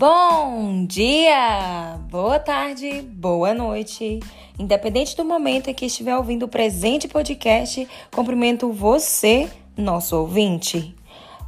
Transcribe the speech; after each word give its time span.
Bom 0.00 0.86
dia, 0.86 1.98
boa 2.08 2.38
tarde, 2.38 3.02
boa 3.02 3.52
noite. 3.52 4.20
Independente 4.56 5.16
do 5.16 5.24
momento 5.24 5.70
em 5.70 5.74
que 5.74 5.86
estiver 5.86 6.16
ouvindo 6.16 6.44
o 6.44 6.48
presente 6.48 7.08
podcast, 7.08 7.88
cumprimento 8.12 8.72
você, 8.72 9.50
nosso 9.76 10.16
ouvinte. 10.16 10.94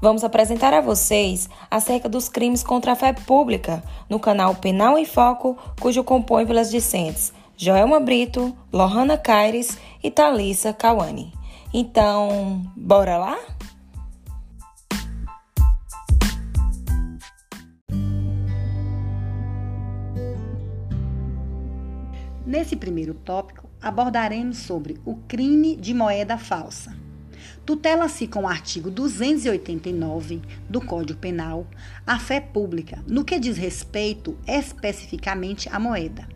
Vamos 0.02 0.24
apresentar 0.24 0.74
a 0.74 0.80
vocês 0.80 1.48
acerca 1.70 2.08
dos 2.08 2.28
crimes 2.28 2.64
contra 2.64 2.90
a 2.90 2.96
fé 2.96 3.12
pública 3.12 3.84
no 4.08 4.18
canal 4.18 4.56
Penal 4.56 4.98
em 4.98 5.04
Foco, 5.04 5.56
cujo 5.80 6.02
compõe 6.02 6.44
pelas 6.44 6.72
discentes 6.72 7.32
Joelma 7.56 8.00
Brito, 8.00 8.52
Lohana 8.72 9.16
Caires 9.16 9.78
e 10.02 10.10
Thalissa 10.10 10.72
Kawane. 10.72 11.32
Então, 11.72 12.60
bora 12.74 13.16
lá? 13.16 13.38
Nesse 22.50 22.74
primeiro 22.74 23.14
tópico, 23.14 23.70
abordaremos 23.80 24.56
sobre 24.58 25.00
o 25.04 25.14
crime 25.14 25.76
de 25.76 25.94
moeda 25.94 26.36
falsa. 26.36 26.92
Tutela-se 27.64 28.26
com 28.26 28.42
o 28.42 28.48
artigo 28.48 28.90
289 28.90 30.42
do 30.68 30.80
Código 30.80 31.20
Penal 31.20 31.64
a 32.04 32.18
fé 32.18 32.40
pública, 32.40 33.04
no 33.06 33.24
que 33.24 33.38
diz 33.38 33.56
respeito 33.56 34.36
especificamente 34.48 35.68
à 35.70 35.78
moeda. 35.78 36.28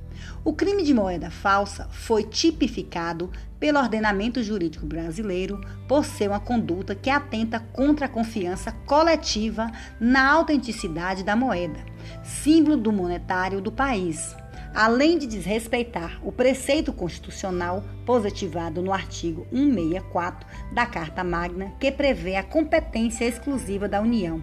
O 0.44 0.52
crime 0.52 0.84
de 0.84 0.94
moeda 0.94 1.32
falsa 1.32 1.88
foi 1.90 2.22
tipificado 2.22 3.28
pelo 3.58 3.80
ordenamento 3.80 4.40
jurídico 4.40 4.86
brasileiro 4.86 5.60
por 5.88 6.04
ser 6.04 6.28
uma 6.28 6.38
conduta 6.38 6.94
que 6.94 7.10
atenta 7.10 7.58
contra 7.58 8.06
a 8.06 8.08
confiança 8.08 8.70
coletiva 8.86 9.68
na 9.98 10.30
autenticidade 10.30 11.24
da 11.24 11.34
moeda, 11.34 11.80
símbolo 12.22 12.76
do 12.76 12.92
monetário 12.92 13.60
do 13.60 13.72
país 13.72 14.36
além 14.74 15.16
de 15.16 15.26
desrespeitar 15.26 16.18
o 16.22 16.32
preceito 16.32 16.92
constitucional 16.92 17.84
positivado 18.04 18.82
no 18.82 18.92
artigo 18.92 19.46
164 19.52 20.46
da 20.72 20.84
Carta 20.84 21.22
Magna, 21.22 21.72
que 21.78 21.92
prevê 21.92 22.34
a 22.34 22.42
competência 22.42 23.24
exclusiva 23.24 23.88
da 23.88 24.00
União, 24.00 24.42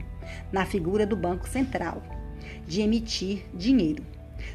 na 0.51 0.65
figura 0.65 1.05
do 1.05 1.17
Banco 1.17 1.47
Central, 1.47 2.01
de 2.65 2.81
emitir 2.81 3.45
dinheiro. 3.53 4.03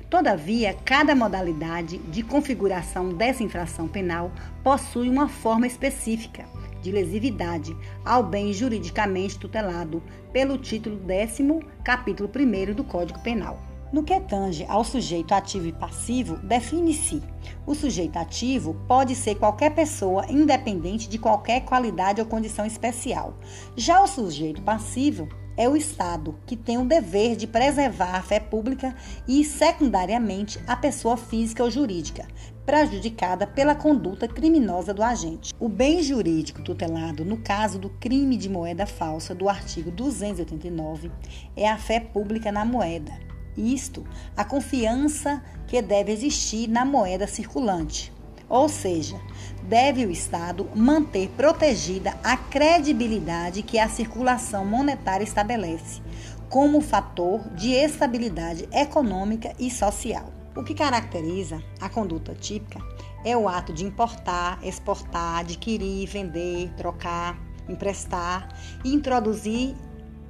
Todavia, 0.09 0.75
cada 0.85 1.15
modalidade 1.15 1.99
de 1.99 2.23
configuração 2.23 3.11
dessa 3.11 3.43
infração 3.43 3.87
penal 3.87 4.33
possui 4.65 5.09
uma 5.09 5.29
forma 5.29 5.67
específica 5.67 6.45
de 6.83 6.91
lesividade 6.91 7.77
ao 8.05 8.23
bem 8.23 8.53
juridicamente 8.53 9.39
tutelado 9.39 10.03
pelo 10.33 10.57
título 10.57 10.97
10 10.97 11.39
capítulo 11.85 12.31
1 12.35 12.75
do 12.75 12.85
Código 12.85 13.21
Penal. 13.21 13.76
No 13.93 14.03
que 14.03 14.19
tange 14.19 14.65
ao 14.69 14.83
sujeito 14.83 15.33
ativo 15.33 15.67
e 15.67 15.73
passivo, 15.73 16.37
define-se: 16.39 17.23
o 17.65 17.75
sujeito 17.75 18.17
ativo 18.17 18.75
pode 18.89 19.15
ser 19.15 19.37
qualquer 19.37 19.75
pessoa, 19.75 20.27
independente 20.29 21.09
de 21.09 21.19
qualquer 21.19 21.61
qualidade 21.61 22.21
ou 22.21 22.27
condição 22.27 22.67
especial. 22.67 23.39
Já 23.77 24.03
o 24.03 24.09
sujeito 24.09 24.61
passivo 24.61 25.29
é 25.57 25.69
o 25.69 25.77
Estado, 25.77 26.37
que 26.45 26.57
tem 26.57 26.79
o 26.79 26.85
dever 26.85 27.37
de 27.37 27.47
preservar 27.47 28.17
a 28.17 28.23
fé 28.23 28.41
pública 28.41 28.95
e, 29.27 29.43
secundariamente, 29.45 30.61
a 30.67 30.77
pessoa 30.77 31.17
física 31.17 31.65
ou 31.65 31.71
jurídica, 31.71 32.27
prejudicada 32.67 33.47
pela 33.47 33.75
conduta 33.75 34.29
criminosa 34.29 34.93
do 34.93 35.03
agente. 35.03 35.55
O 35.59 35.69
bem 35.69 36.03
jurídico 36.03 36.61
tutelado 36.61 37.25
no 37.25 37.39
caso 37.39 37.79
do 37.79 37.89
crime 37.89 38.37
de 38.37 38.51
moeda 38.51 38.85
falsa 38.85 39.35
do 39.35 39.49
artigo 39.49 39.91
289 39.93 41.11
é 41.57 41.69
a 41.69 41.79
fé 41.79 42.01
pública 42.01 42.53
na 42.53 42.65
moeda 42.65 43.26
isto, 43.57 44.07
a 44.37 44.45
confiança 44.45 45.43
que 45.67 45.81
deve 45.83 46.13
existir 46.13 46.69
na 46.69 46.85
moeda 46.85 47.27
circulante. 47.27 48.13
Ou 48.49 48.69
seja, 48.69 49.21
deve 49.65 50.07
o 50.07 50.11
Estado 50.11 50.69
manter 50.75 51.29
protegida 51.31 52.17
a 52.23 52.37
credibilidade 52.37 53.63
que 53.63 53.79
a 53.79 53.89
circulação 53.89 54.65
monetária 54.65 55.25
estabelece, 55.25 56.01
como 56.49 56.81
fator 56.81 57.41
de 57.51 57.73
estabilidade 57.73 58.69
econômica 58.73 59.53
e 59.59 59.71
social. 59.71 60.33
O 60.55 60.63
que 60.63 60.75
caracteriza 60.75 61.63
a 61.81 61.89
conduta 61.89 62.35
típica 62.35 62.81
é 63.25 63.37
o 63.37 63.49
ato 63.49 63.73
de 63.73 63.85
importar, 63.85 64.59
exportar, 64.63 65.41
adquirir, 65.41 66.09
vender, 66.09 66.71
trocar, 66.77 67.37
emprestar 67.69 68.49
e 68.85 68.95
introduzir 68.95 69.75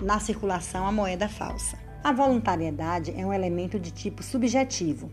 na 0.01 0.19
circulação 0.19 0.87
a 0.87 0.93
moeda 0.93 1.29
falsa. 1.29 1.86
A 2.07 2.13
voluntariedade 2.13 3.13
é 3.17 3.27
um 3.27 3.33
elemento 3.33 3.81
de 3.81 3.91
tipo 3.91 4.23
subjetivo. 4.23 5.11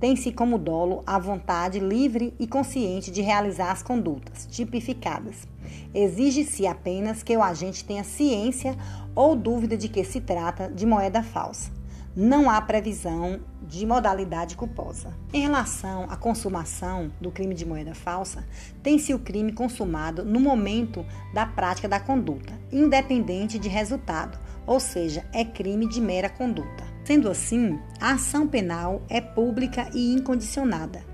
Tem-se 0.00 0.32
como 0.32 0.56
dolo 0.56 1.02
a 1.06 1.18
vontade 1.18 1.78
livre 1.78 2.32
e 2.40 2.46
consciente 2.46 3.10
de 3.10 3.20
realizar 3.20 3.70
as 3.70 3.82
condutas 3.82 4.46
tipificadas. 4.46 5.46
Exige-se 5.92 6.66
apenas 6.66 7.22
que 7.22 7.36
o 7.36 7.42
agente 7.42 7.84
tenha 7.84 8.02
ciência 8.02 8.74
ou 9.14 9.36
dúvida 9.36 9.76
de 9.76 9.90
que 9.90 10.02
se 10.02 10.18
trata 10.18 10.70
de 10.70 10.86
moeda 10.86 11.22
falsa. 11.22 11.70
Não 12.16 12.50
há 12.50 12.60
previsão 12.60 13.40
de 13.62 13.86
modalidade 13.86 14.56
culposa. 14.56 15.14
Em 15.32 15.42
relação 15.42 16.04
à 16.10 16.16
consumação 16.16 17.12
do 17.20 17.30
crime 17.30 17.54
de 17.54 17.64
moeda 17.64 17.94
falsa, 17.94 18.44
tem-se 18.82 19.14
o 19.14 19.18
crime 19.18 19.52
consumado 19.52 20.24
no 20.24 20.40
momento 20.40 21.06
da 21.32 21.46
prática 21.46 21.88
da 21.88 22.00
conduta, 22.00 22.58
independente 22.72 23.58
de 23.58 23.68
resultado 23.68 24.38
ou 24.70 24.78
seja, 24.78 25.26
é 25.32 25.44
crime 25.44 25.88
de 25.88 26.00
mera 26.00 26.28
conduta. 26.28 26.84
Sendo 27.04 27.28
assim, 27.28 27.76
a 28.00 28.12
ação 28.12 28.46
penal 28.46 29.02
é 29.08 29.20
pública 29.20 29.90
e 29.92 30.12
incondicionada, 30.12 31.04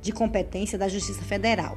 de 0.00 0.12
competência 0.12 0.78
da 0.78 0.88
Justiça 0.88 1.20
Federal. 1.22 1.76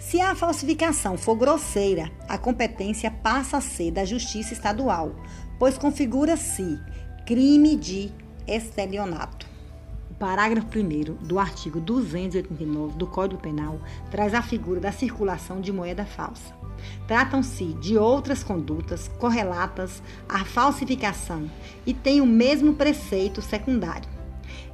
Se 0.00 0.20
a 0.20 0.34
falsificação 0.34 1.16
for 1.16 1.36
grosseira, 1.36 2.10
a 2.28 2.36
competência 2.36 3.08
passa 3.08 3.58
a 3.58 3.60
ser 3.60 3.92
da 3.92 4.04
Justiça 4.04 4.52
Estadual, 4.52 5.14
pois 5.60 5.78
configura-se 5.78 6.80
crime 7.26 7.74
de 7.74 8.12
estelionato. 8.46 9.46
O 10.10 10.14
parágrafo 10.14 10.68
1 10.78 11.26
do 11.26 11.38
artigo 11.38 11.80
289 11.80 12.98
do 12.98 13.06
Código 13.06 13.40
Penal 13.40 13.80
traz 14.10 14.34
a 14.34 14.42
figura 14.42 14.78
da 14.78 14.92
circulação 14.92 15.58
de 15.58 15.72
moeda 15.72 16.04
falsa. 16.04 16.54
Tratam-se 17.08 17.64
de 17.80 17.96
outras 17.96 18.44
condutas 18.44 19.08
correlatas 19.18 20.02
à 20.28 20.44
falsificação 20.44 21.50
e 21.86 21.94
têm 21.94 22.20
o 22.20 22.26
mesmo 22.26 22.74
preceito 22.74 23.40
secundário. 23.40 24.10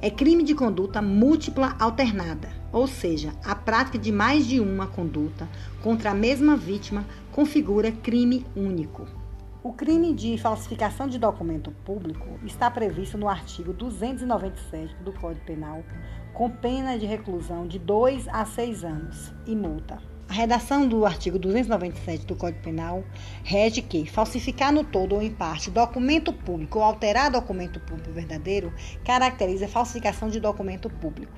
É 0.01 0.09
crime 0.09 0.43
de 0.43 0.53
conduta 0.53 1.01
múltipla 1.01 1.73
alternada, 1.79 2.49
ou 2.73 2.85
seja, 2.85 3.31
a 3.45 3.55
prática 3.55 3.97
de 3.97 4.11
mais 4.11 4.45
de 4.45 4.59
uma 4.59 4.87
conduta 4.87 5.47
contra 5.81 6.11
a 6.11 6.15
mesma 6.15 6.57
vítima 6.57 7.05
configura 7.31 7.93
crime 7.93 8.45
único. 8.57 9.20
O 9.63 9.71
crime 9.71 10.11
de 10.11 10.39
falsificação 10.39 11.07
de 11.07 11.19
documento 11.19 11.69
público 11.85 12.27
está 12.43 12.71
previsto 12.71 13.15
no 13.15 13.29
artigo 13.29 13.71
297 13.71 14.95
do 15.03 15.13
Código 15.13 15.45
Penal, 15.45 15.83
com 16.33 16.49
pena 16.49 16.97
de 16.97 17.05
reclusão 17.05 17.67
de 17.67 17.77
2 17.77 18.27
a 18.29 18.43
6 18.43 18.83
anos 18.83 19.31
e 19.45 19.55
multa. 19.55 20.01
A 20.27 20.33
redação 20.33 20.87
do 20.87 21.05
artigo 21.05 21.37
297 21.37 22.25
do 22.25 22.35
Código 22.35 22.63
Penal 22.63 23.03
rege 23.43 23.83
que 23.83 24.09
falsificar 24.09 24.73
no 24.73 24.83
todo 24.83 25.13
ou 25.13 25.21
em 25.21 25.29
parte 25.29 25.69
documento 25.69 26.33
público 26.33 26.79
ou 26.79 26.83
alterar 26.83 27.29
documento 27.29 27.79
público 27.81 28.11
verdadeiro 28.11 28.73
caracteriza 29.05 29.67
falsificação 29.67 30.27
de 30.27 30.39
documento 30.39 30.89
público. 30.89 31.33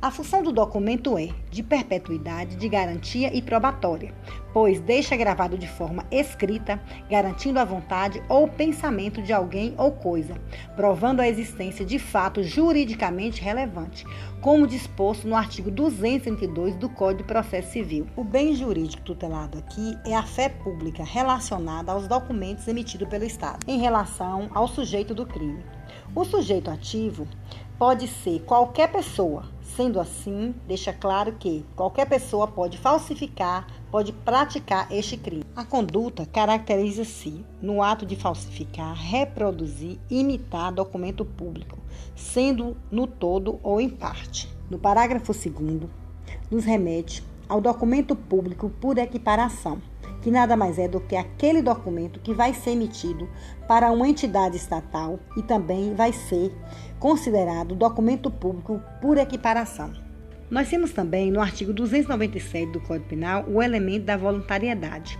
A 0.00 0.10
função 0.10 0.42
do 0.42 0.52
documento 0.52 1.18
é 1.18 1.30
de 1.50 1.62
perpetuidade, 1.62 2.56
de 2.56 2.68
garantia 2.68 3.34
e 3.36 3.40
probatória, 3.40 4.14
pois 4.52 4.80
deixa 4.80 5.16
gravado 5.16 5.58
de 5.58 5.68
forma 5.68 6.04
escrita, 6.10 6.80
garantindo 7.10 7.58
a 7.58 7.64
vontade 7.64 8.22
ou 8.28 8.48
pensamento 8.48 9.22
de 9.22 9.32
alguém 9.32 9.74
ou 9.76 9.92
coisa, 9.92 10.34
provando 10.74 11.20
a 11.20 11.28
existência 11.28 11.84
de 11.84 11.98
fato 11.98 12.42
juridicamente 12.42 13.42
relevante, 13.42 14.04
como 14.40 14.66
disposto 14.66 15.26
no 15.26 15.34
artigo 15.34 15.70
202 15.70 16.76
do 16.76 16.88
Código 16.88 17.22
de 17.22 17.28
Processo 17.28 17.72
Civil. 17.72 18.06
O 18.16 18.22
bem 18.22 18.54
jurídico 18.54 19.02
tutelado 19.02 19.58
aqui 19.58 19.96
é 20.04 20.14
a 20.14 20.22
fé 20.22 20.48
pública 20.48 21.02
relacionada 21.02 21.92
aos 21.92 22.06
documentos 22.06 22.68
emitidos 22.68 23.08
pelo 23.08 23.24
Estado 23.24 23.60
em 23.66 23.78
relação 23.78 24.48
ao 24.54 24.68
sujeito 24.68 25.14
do 25.14 25.26
crime. 25.26 25.64
O 26.14 26.24
sujeito 26.24 26.70
ativo 26.70 27.26
pode 27.78 28.08
ser 28.08 28.40
qualquer 28.40 28.90
pessoa. 28.90 29.44
Sendo 29.76 30.00
assim, 30.00 30.54
deixa 30.66 30.90
claro 30.90 31.32
que 31.32 31.62
qualquer 31.76 32.08
pessoa 32.08 32.48
pode 32.48 32.78
falsificar, 32.78 33.66
pode 33.90 34.10
praticar 34.10 34.90
este 34.90 35.18
crime. 35.18 35.44
A 35.54 35.66
conduta 35.66 36.24
caracteriza-se 36.24 37.44
no 37.60 37.82
ato 37.82 38.06
de 38.06 38.16
falsificar, 38.16 38.94
reproduzir, 38.94 39.98
imitar 40.08 40.72
documento 40.72 41.26
público, 41.26 41.78
sendo 42.14 42.74
no 42.90 43.06
todo 43.06 43.60
ou 43.62 43.78
em 43.78 43.90
parte. 43.90 44.48
No 44.70 44.78
parágrafo 44.78 45.34
2 45.34 45.90
nos 46.50 46.64
remete 46.64 47.22
ao 47.46 47.60
documento 47.60 48.16
público 48.16 48.70
por 48.80 48.96
equiparação 48.96 49.82
que 50.22 50.30
nada 50.30 50.56
mais 50.56 50.78
é 50.78 50.88
do 50.88 51.00
que 51.00 51.16
aquele 51.16 51.62
documento 51.62 52.20
que 52.20 52.34
vai 52.34 52.52
ser 52.52 52.70
emitido 52.70 53.28
para 53.68 53.90
uma 53.90 54.08
entidade 54.08 54.56
estatal 54.56 55.18
e 55.36 55.42
também 55.42 55.94
vai 55.94 56.12
ser 56.12 56.52
considerado 56.98 57.74
documento 57.74 58.30
público 58.30 58.80
por 59.00 59.18
equiparação. 59.18 59.92
Nós 60.48 60.68
temos 60.68 60.92
também 60.92 61.30
no 61.30 61.40
artigo 61.40 61.72
297 61.72 62.72
do 62.72 62.80
Código 62.80 63.08
Penal 63.08 63.44
o 63.48 63.60
elemento 63.60 64.04
da 64.04 64.16
voluntariedade, 64.16 65.18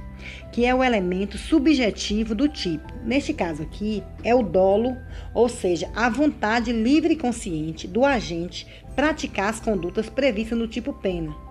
que 0.53 0.65
é 0.65 0.75
o 0.75 0.85
elemento 0.85 1.37
subjetivo 1.37 2.35
do 2.35 2.49
tipo. 2.49 2.93
Neste 3.05 3.35
caso 3.35 3.63
aqui, 3.63 4.05
é 4.23 4.35
o 4.35 4.43
dolo, 4.43 4.97
ou 5.35 5.49
seja, 5.49 5.91
a 5.97 6.09
vontade 6.09 6.73
livre 6.73 7.15
e 7.15 7.19
consciente 7.19 7.89
do 7.89 8.05
agente 8.05 8.85
praticar 8.95 9.51
as 9.51 9.61
condutas 9.61 10.09
previstas 10.09 10.57
no 10.57 10.69
tipo 10.69 10.93
pena. 10.93 11.46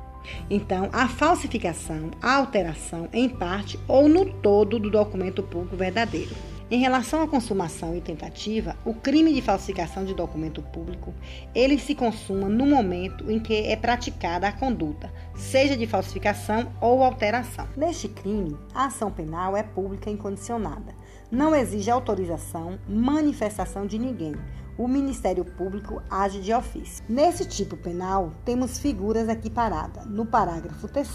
Então, 0.50 0.90
a 0.92 1.08
falsificação, 1.08 2.12
a 2.22 2.36
alteração 2.36 3.08
em 3.12 3.30
parte 3.30 3.80
ou 3.88 4.08
no 4.08 4.26
todo 4.26 4.80
do 4.80 4.90
documento 4.90 5.44
público 5.44 5.76
verdadeiro. 5.76 6.36
Em 6.70 6.80
relação 6.80 7.22
à 7.22 7.28
consumação 7.28 7.96
e 7.96 8.02
tentativa, 8.02 8.76
o 8.84 8.92
crime 8.92 9.32
de 9.32 9.40
falsificação 9.40 10.04
de 10.04 10.16
documento 10.16 10.64
público, 10.64 11.14
ele 11.54 11.78
se 11.78 11.94
consuma 11.94 12.50
no 12.50 12.66
momento 12.66 13.30
em 13.30 13.40
que 13.40 13.54
é 13.54 13.76
praticada 13.76 14.48
a 14.48 14.52
conduta, 14.52 15.14
seja 15.36 15.78
de 15.78 15.86
falsificação 15.86 16.74
ou 16.82 17.04
alteração. 17.04 17.68
Neste 17.78 18.08
crime, 18.08 18.58
a 18.74 18.86
ação 18.86 19.12
penal 19.12 19.56
é 19.56 19.62
pública 19.62 20.10
incondicionada. 20.10 20.96
Não 21.30 21.56
exige 21.56 21.92
autorização, 21.92 22.80
manifestação 22.90 23.86
de 23.86 24.00
ninguém. 24.00 24.34
O 24.78 24.88
Ministério 24.88 25.46
Público 25.46 26.02
age 26.10 26.42
de 26.42 26.54
ofício. 26.54 27.04
Nesse 27.08 27.46
tipo 27.46 27.78
penal, 27.78 28.32
temos 28.44 28.78
figuras 28.78 29.30
equiparadas 29.30 30.06
no 30.06 30.26
parágrafo 30.26 30.88
3 30.88 31.10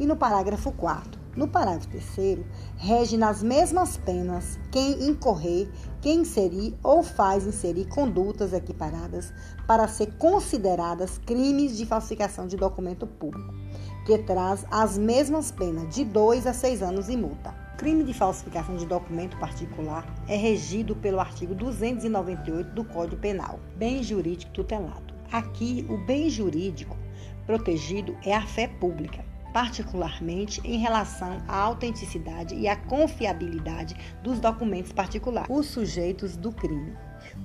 e 0.00 0.06
no 0.06 0.16
parágrafo 0.16 0.72
4 0.72 1.24
no 1.36 1.48
parágrafo 1.48 1.88
3 1.88 2.40
rege 2.76 3.16
nas 3.16 3.42
mesmas 3.42 3.96
penas 3.96 4.58
quem 4.70 5.08
incorrer, 5.08 5.68
quem 6.00 6.20
inserir 6.20 6.76
ou 6.82 7.02
faz 7.02 7.46
inserir 7.46 7.86
condutas 7.86 8.52
equiparadas 8.52 9.32
para 9.66 9.88
ser 9.88 10.12
consideradas 10.16 11.18
crimes 11.18 11.76
de 11.76 11.86
falsificação 11.86 12.46
de 12.46 12.56
documento 12.56 13.06
público, 13.06 13.52
que 14.06 14.18
traz 14.18 14.64
as 14.70 14.96
mesmas 14.96 15.50
penas 15.50 15.92
de 15.94 16.04
2 16.04 16.46
a 16.46 16.52
6 16.52 16.82
anos 16.82 17.08
e 17.08 17.16
multa. 17.16 17.63
Crime 17.76 18.04
de 18.04 18.14
falsificação 18.14 18.76
de 18.76 18.86
documento 18.86 19.36
particular 19.38 20.06
é 20.28 20.36
regido 20.36 20.94
pelo 20.94 21.18
artigo 21.18 21.56
298 21.56 22.70
do 22.70 22.84
Código 22.84 23.20
Penal, 23.20 23.58
bem 23.76 24.00
jurídico 24.00 24.52
tutelado. 24.52 25.12
Aqui, 25.32 25.84
o 25.90 25.98
bem 25.98 26.30
jurídico 26.30 26.96
protegido 27.44 28.16
é 28.24 28.32
a 28.32 28.46
fé 28.46 28.68
pública 28.68 29.24
particularmente 29.54 30.60
em 30.64 30.78
relação 30.78 31.38
à 31.46 31.56
autenticidade 31.58 32.56
e 32.56 32.66
à 32.66 32.74
confiabilidade 32.74 33.94
dos 34.20 34.40
documentos 34.40 34.90
particulares, 34.90 35.48
os 35.48 35.66
sujeitos 35.66 36.36
do 36.36 36.50
crime. 36.50 36.92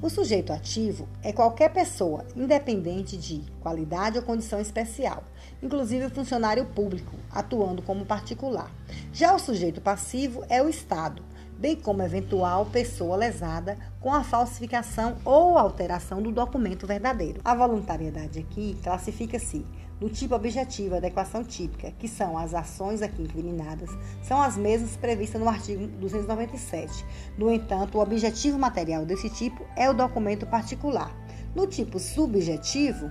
O 0.01 0.09
sujeito 0.09 0.51
ativo 0.51 1.07
é 1.21 1.31
qualquer 1.31 1.71
pessoa, 1.71 2.25
independente 2.35 3.15
de 3.15 3.43
qualidade 3.61 4.17
ou 4.17 4.23
condição 4.23 4.59
especial, 4.59 5.23
inclusive 5.61 6.05
o 6.05 6.09
funcionário 6.09 6.65
público, 6.65 7.15
atuando 7.31 7.83
como 7.83 8.03
particular. 8.05 8.71
Já 9.11 9.33
o 9.33 9.39
sujeito 9.39 9.81
passivo 9.81 10.43
é 10.47 10.61
o 10.61 10.69
Estado, 10.69 11.23
bem 11.57 11.75
como 11.75 12.03
eventual 12.03 12.67
pessoa 12.67 13.17
lesada 13.17 13.75
com 13.99 14.13
a 14.13 14.23
falsificação 14.23 15.17
ou 15.25 15.57
alteração 15.57 16.21
do 16.21 16.31
documento 16.31 16.85
verdadeiro. 16.85 17.41
A 17.43 17.55
voluntariedade 17.55 18.37
aqui 18.37 18.77
classifica-se 18.83 19.65
do 19.99 20.09
tipo 20.09 20.35
objetivo, 20.35 20.95
adequação 20.95 21.43
típica, 21.43 21.91
que 21.97 22.07
são 22.07 22.37
as 22.37 22.53
ações 22.53 23.01
aqui 23.01 23.23
incriminadas, 23.23 23.89
são 24.21 24.39
as 24.39 24.55
mesmas 24.55 24.95
previstas 24.95 25.41
no 25.41 25.49
artigo 25.49 25.87
297. 25.87 27.03
No 27.35 27.51
entanto, 27.51 27.97
o 27.97 28.01
objetivo 28.01 28.59
material 28.59 29.05
desse 29.05 29.29
tipo 29.29 29.65
é 29.75 29.89
o 29.89 29.93
documento 29.93 30.45
particular. 30.45 31.11
No 31.55 31.65
tipo 31.65 31.97
subjetivo, 31.97 33.09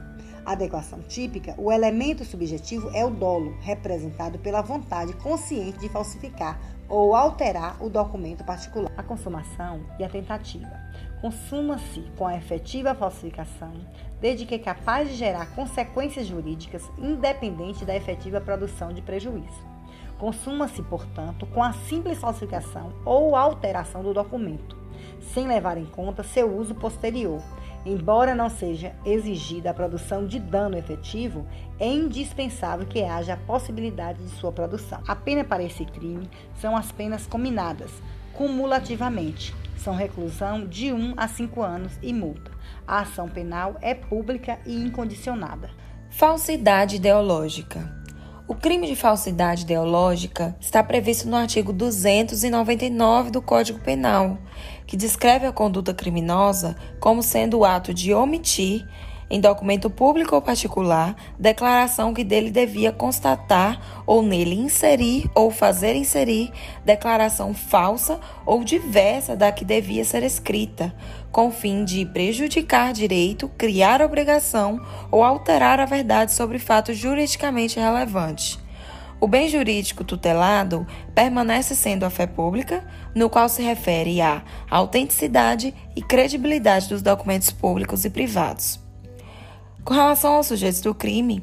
adequação 0.52 1.00
típica, 1.02 1.54
o 1.58 1.70
elemento 1.70 2.24
subjetivo 2.24 2.90
é 2.94 3.04
o 3.04 3.10
dolo, 3.10 3.56
representado 3.60 4.38
pela 4.38 4.62
vontade 4.62 5.12
consciente 5.14 5.78
de 5.78 5.88
falsificar 5.88 6.58
ou 6.88 7.14
alterar 7.14 7.82
o 7.82 7.90
documento 7.90 8.44
particular. 8.44 8.92
A 8.96 9.02
consumação 9.02 9.84
e 9.98 10.04
a 10.04 10.08
tentativa 10.08 10.88
consuma-se 11.20 12.00
com 12.16 12.26
a 12.26 12.36
efetiva 12.36 12.94
falsificação, 12.94 13.72
desde 14.20 14.46
que 14.46 14.54
é 14.54 14.58
capaz 14.58 15.08
de 15.08 15.16
gerar 15.16 15.46
consequências 15.54 16.26
jurídicas 16.26 16.82
independente 16.96 17.84
da 17.84 17.96
efetiva 17.96 18.40
produção 18.40 18.92
de 18.92 19.02
prejuízo. 19.02 19.66
Consuma-se, 20.18 20.82
portanto, 20.82 21.46
com 21.46 21.62
a 21.62 21.72
simples 21.72 22.18
falsificação 22.18 22.92
ou 23.04 23.36
alteração 23.36 24.02
do 24.02 24.14
documento, 24.14 24.76
sem 25.32 25.46
levar 25.46 25.76
em 25.76 25.86
conta 25.86 26.22
seu 26.22 26.56
uso 26.56 26.74
posterior. 26.74 27.42
Embora 27.86 28.34
não 28.34 28.50
seja 28.50 28.92
exigida 29.04 29.70
a 29.70 29.74
produção 29.74 30.26
de 30.26 30.38
dano 30.38 30.76
efetivo, 30.76 31.46
é 31.78 31.86
indispensável 31.86 32.86
que 32.86 33.02
haja 33.02 33.34
a 33.34 33.36
possibilidade 33.36 34.22
de 34.22 34.30
sua 34.30 34.52
produção. 34.52 35.00
A 35.06 35.14
pena 35.14 35.44
para 35.44 35.62
esse 35.62 35.84
crime 35.84 36.28
são 36.60 36.76
as 36.76 36.92
penas 36.92 37.26
combinadas, 37.26 37.90
cumulativamente, 38.34 39.54
são 39.78 39.94
reclusão 39.94 40.66
de 40.66 40.92
1 40.92 41.14
a 41.16 41.28
5 41.28 41.62
anos 41.62 41.92
e 42.02 42.12
multa. 42.12 42.50
A 42.86 43.00
ação 43.00 43.28
penal 43.28 43.76
é 43.80 43.94
pública 43.94 44.58
e 44.66 44.74
incondicionada. 44.74 45.70
Falsidade 46.10 46.96
ideológica. 46.96 47.97
O 48.48 48.54
crime 48.54 48.86
de 48.86 48.96
falsidade 48.96 49.64
ideológica 49.64 50.56
está 50.58 50.82
previsto 50.82 51.28
no 51.28 51.36
artigo 51.36 51.70
299 51.70 53.30
do 53.30 53.42
Código 53.42 53.78
Penal, 53.78 54.38
que 54.86 54.96
descreve 54.96 55.46
a 55.46 55.52
conduta 55.52 55.92
criminosa 55.92 56.74
como 56.98 57.22
sendo 57.22 57.58
o 57.58 57.64
ato 57.66 57.92
de 57.92 58.14
omitir 58.14 58.88
em 59.30 59.40
documento 59.40 59.90
público 59.90 60.34
ou 60.34 60.42
particular, 60.42 61.14
declaração 61.38 62.14
que 62.14 62.24
dele 62.24 62.50
devia 62.50 62.90
constatar 62.90 64.02
ou 64.06 64.22
nele 64.22 64.54
inserir 64.54 65.30
ou 65.34 65.50
fazer 65.50 65.94
inserir 65.94 66.50
declaração 66.84 67.52
falsa 67.52 68.18
ou 68.46 68.64
diversa 68.64 69.36
da 69.36 69.52
que 69.52 69.64
devia 69.64 70.04
ser 70.04 70.22
escrita, 70.22 70.94
com 71.30 71.50
fim 71.50 71.84
de 71.84 72.06
prejudicar 72.06 72.92
direito, 72.92 73.50
criar 73.58 74.00
obrigação 74.00 74.80
ou 75.10 75.22
alterar 75.22 75.78
a 75.80 75.84
verdade 75.84 76.32
sobre 76.32 76.58
fato 76.58 76.94
juridicamente 76.94 77.78
relevante. 77.78 78.58
O 79.20 79.26
bem 79.26 79.48
jurídico 79.48 80.04
tutelado 80.04 80.86
permanece 81.12 81.74
sendo 81.74 82.04
a 82.04 82.10
fé 82.10 82.24
pública, 82.24 82.86
no 83.14 83.28
qual 83.28 83.48
se 83.48 83.62
refere 83.62 84.20
à 84.20 84.42
autenticidade 84.70 85.74
e 85.96 86.00
credibilidade 86.00 86.88
dos 86.88 87.02
documentos 87.02 87.50
públicos 87.50 88.04
e 88.04 88.10
privados. 88.10 88.87
Com 89.88 89.94
relação 89.94 90.34
aos 90.34 90.48
sujeitos 90.48 90.82
do 90.82 90.94
crime, 90.94 91.42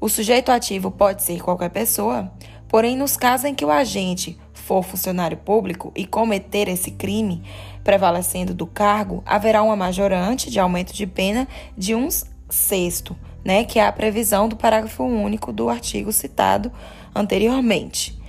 o 0.00 0.08
sujeito 0.08 0.50
ativo 0.50 0.90
pode 0.90 1.22
ser 1.22 1.40
qualquer 1.40 1.70
pessoa, 1.70 2.28
porém, 2.66 2.96
nos 2.96 3.16
casos 3.16 3.44
em 3.44 3.54
que 3.54 3.64
o 3.64 3.70
agente 3.70 4.36
for 4.52 4.82
funcionário 4.82 5.36
público 5.36 5.92
e 5.94 6.04
cometer 6.04 6.66
esse 6.66 6.90
crime, 6.90 7.44
prevalecendo 7.84 8.52
do 8.52 8.66
cargo, 8.66 9.22
haverá 9.24 9.62
uma 9.62 9.76
majorante 9.76 10.50
de 10.50 10.58
aumento 10.58 10.92
de 10.92 11.06
pena 11.06 11.46
de 11.78 11.94
um 11.94 12.08
sexto, 12.50 13.16
né, 13.44 13.62
que 13.62 13.78
é 13.78 13.86
a 13.86 13.92
previsão 13.92 14.48
do 14.48 14.56
parágrafo 14.56 15.04
único 15.04 15.52
do 15.52 15.68
artigo 15.68 16.10
citado 16.10 16.72
anteriormente. 17.14 18.20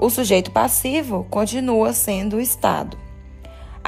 O 0.00 0.10
sujeito 0.10 0.50
passivo 0.50 1.24
continua 1.30 1.92
sendo 1.92 2.38
o 2.38 2.40
Estado. 2.40 2.98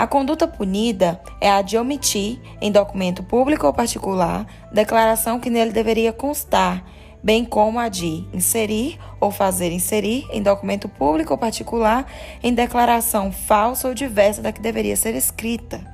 A 0.00 0.06
conduta 0.06 0.48
punida 0.48 1.20
é 1.42 1.50
a 1.50 1.60
de 1.60 1.76
omitir, 1.76 2.40
em 2.58 2.72
documento 2.72 3.22
público 3.22 3.66
ou 3.66 3.72
particular, 3.74 4.46
declaração 4.72 5.38
que 5.38 5.50
nele 5.50 5.72
deveria 5.72 6.10
constar, 6.10 6.82
bem 7.22 7.44
como 7.44 7.78
a 7.78 7.86
de 7.86 8.26
inserir 8.32 8.98
ou 9.20 9.30
fazer 9.30 9.70
inserir, 9.70 10.26
em 10.32 10.42
documento 10.42 10.88
público 10.88 11.34
ou 11.34 11.38
particular, 11.38 12.06
em 12.42 12.54
declaração 12.54 13.30
falsa 13.30 13.88
ou 13.88 13.92
diversa 13.92 14.40
da 14.40 14.52
que 14.52 14.62
deveria 14.62 14.96
ser 14.96 15.14
escrita. 15.14 15.84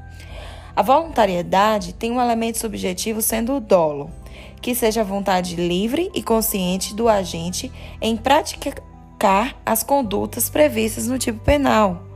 A 0.77 0.83
voluntariedade 0.83 1.93
tem 1.93 2.13
um 2.13 2.21
elemento 2.21 2.59
subjetivo 2.59 3.21
sendo 3.21 3.57
o 3.57 3.61
dolo, 3.61 4.09
que 4.63 4.73
seja 4.73 5.01
a 5.01 5.05
vontade 5.05 5.57
livre 5.57 6.13
e 6.15 6.23
consciente 6.23 6.95
do 6.95 7.09
agente 7.09 7.73
em 8.01 8.17
praticar 8.17 9.57
as 9.67 9.83
condutas 9.83 10.49
previstas 10.49 11.09
no 11.09 11.19
tipo 11.19 11.41
penal. 11.41 12.07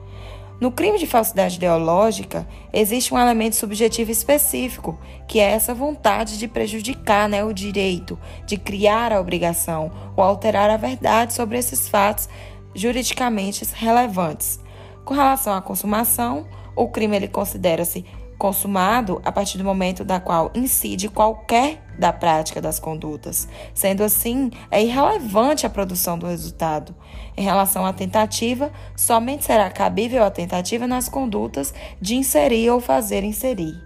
No 0.61 0.71
crime 0.71 0.99
de 0.99 1.07
falsidade 1.07 1.57
ideológica, 1.57 2.47
existe 2.71 3.15
um 3.15 3.19
elemento 3.19 3.57
subjetivo 3.57 4.11
específico, 4.11 4.99
que 5.27 5.41
é 5.41 5.53
essa 5.53 5.73
vontade 5.73 6.39
de 6.39 6.47
prejudicar 6.47 7.31
né, 7.31 7.43
o 7.43 7.51
direito, 7.51 8.19
de 8.45 8.59
criar 8.59 9.11
a 9.11 9.19
obrigação 9.19 9.91
ou 10.15 10.23
alterar 10.23 10.69
a 10.69 10.77
verdade 10.77 11.33
sobre 11.33 11.57
esses 11.57 11.89
fatos 11.89 12.29
juridicamente 12.75 13.65
relevantes. 13.75 14.61
Com 15.03 15.15
relação 15.15 15.55
à 15.55 15.63
consumação, 15.63 16.47
o 16.77 16.89
crime 16.89 17.17
ele 17.17 17.29
considera-se 17.29 18.05
consumado 18.41 19.21
a 19.23 19.31
partir 19.31 19.59
do 19.59 19.65
momento 19.65 20.03
da 20.03 20.19
qual 20.19 20.51
incide 20.55 21.11
qualquer 21.11 21.85
da 21.99 22.11
prática 22.11 22.59
das 22.59 22.81
condutas. 22.81 23.47
Sendo 23.75 24.03
assim, 24.03 24.51
é 24.71 24.83
irrelevante 24.83 25.67
a 25.67 25.71
produção 25.71 26.19
do 26.19 26.27
resultado. 26.27 26.95
Em 27.37 27.43
relação 27.43 27.85
à 27.85 27.93
tentativa, 27.93 28.73
somente 28.97 29.45
será 29.45 29.71
cabível 29.71 30.25
a 30.25 30.31
tentativa 30.31 30.87
nas 30.87 31.07
condutas 31.07 31.75
de 32.01 32.17
inserir 32.17 32.71
ou 32.71 32.81
fazer 32.81 33.23
inserir. 33.25 33.79